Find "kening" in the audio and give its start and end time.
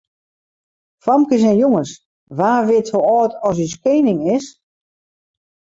3.83-4.21